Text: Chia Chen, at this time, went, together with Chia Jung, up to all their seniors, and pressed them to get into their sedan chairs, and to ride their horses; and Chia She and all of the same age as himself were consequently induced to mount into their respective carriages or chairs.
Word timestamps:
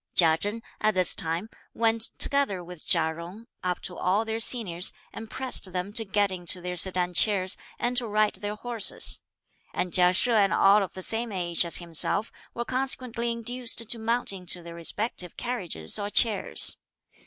Chia 0.15 0.35
Chen, 0.35 0.63
at 0.79 0.95
this 0.95 1.13
time, 1.13 1.47
went, 1.75 2.09
together 2.17 2.63
with 2.63 2.83
Chia 2.87 3.13
Jung, 3.15 3.45
up 3.63 3.81
to 3.81 3.95
all 3.95 4.25
their 4.25 4.39
seniors, 4.39 4.93
and 5.13 5.29
pressed 5.29 5.71
them 5.73 5.93
to 5.93 6.03
get 6.03 6.31
into 6.31 6.59
their 6.59 6.75
sedan 6.75 7.13
chairs, 7.13 7.55
and 7.77 7.95
to 7.97 8.07
ride 8.07 8.33
their 8.37 8.55
horses; 8.55 9.21
and 9.75 9.93
Chia 9.93 10.11
She 10.13 10.31
and 10.31 10.53
all 10.53 10.81
of 10.81 10.95
the 10.95 11.03
same 11.03 11.31
age 11.31 11.63
as 11.65 11.77
himself 11.77 12.31
were 12.55 12.65
consequently 12.65 13.31
induced 13.31 13.87
to 13.87 13.99
mount 13.99 14.33
into 14.33 14.63
their 14.63 14.73
respective 14.73 15.37
carriages 15.37 15.99
or 15.99 16.09
chairs. 16.09 16.77